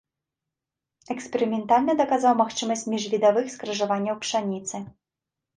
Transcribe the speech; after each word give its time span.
Эксперыментальна 1.15 1.93
даказаў 2.01 2.33
магчымасць 2.41 2.87
міжвідавых 2.95 3.45
скрыжаванняў 3.57 4.15
пшаніцы. 4.25 4.75